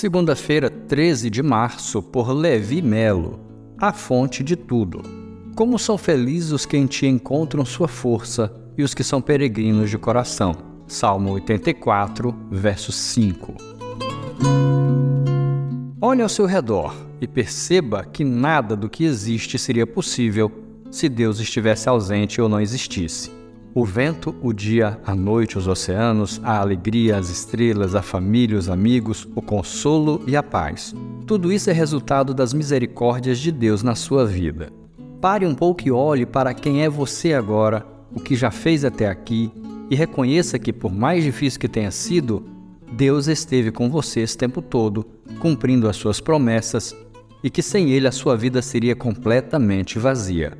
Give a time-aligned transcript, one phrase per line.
[0.00, 3.38] Segunda-feira, 13 de março, por Levi Melo.
[3.78, 5.02] A fonte de tudo.
[5.54, 9.90] Como são felizes os que em ti encontram sua força e os que são peregrinos
[9.90, 10.56] de coração.
[10.86, 13.54] Salmo 84, verso 5.
[16.00, 20.50] Olhe ao seu redor e perceba que nada do que existe seria possível
[20.90, 23.39] se Deus estivesse ausente ou não existisse.
[23.72, 28.68] O vento, o dia, a noite, os oceanos, a alegria, as estrelas, a família, os
[28.68, 30.92] amigos, o consolo e a paz.
[31.24, 34.72] Tudo isso é resultado das misericórdias de Deus na sua vida.
[35.20, 39.08] Pare um pouco e olhe para quem é você agora, o que já fez até
[39.08, 39.52] aqui,
[39.88, 42.44] e reconheça que, por mais difícil que tenha sido,
[42.90, 45.06] Deus esteve com você esse tempo todo,
[45.38, 46.96] cumprindo as suas promessas,
[47.42, 50.58] e que sem Ele a sua vida seria completamente vazia.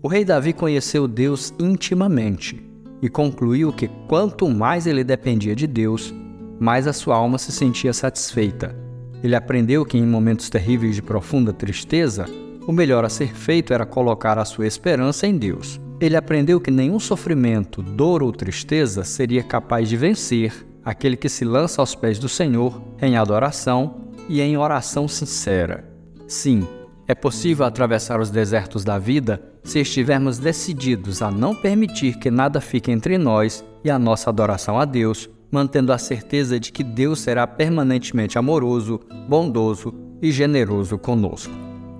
[0.00, 2.62] O rei Davi conheceu Deus intimamente
[3.02, 6.14] e concluiu que quanto mais ele dependia de Deus,
[6.60, 8.76] mais a sua alma se sentia satisfeita.
[9.24, 12.26] Ele aprendeu que em momentos terríveis de profunda tristeza,
[12.64, 15.80] o melhor a ser feito era colocar a sua esperança em Deus.
[16.00, 21.44] Ele aprendeu que nenhum sofrimento, dor ou tristeza seria capaz de vencer aquele que se
[21.44, 25.84] lança aos pés do Senhor em adoração e em oração sincera.
[26.28, 26.66] Sim,
[27.08, 32.60] é possível atravessar os desertos da vida se estivermos decididos a não permitir que nada
[32.60, 37.20] fique entre nós e a nossa adoração a Deus, mantendo a certeza de que Deus
[37.20, 41.52] será permanentemente amoroso, bondoso e generoso conosco.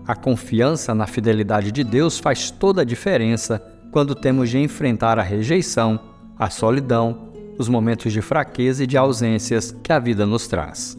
[0.07, 5.23] A confiança na fidelidade de Deus faz toda a diferença quando temos de enfrentar a
[5.23, 5.99] rejeição,
[6.39, 10.99] a solidão, os momentos de fraqueza e de ausências que a vida nos traz.